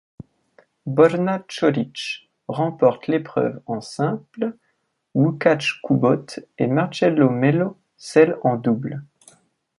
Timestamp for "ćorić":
1.47-2.25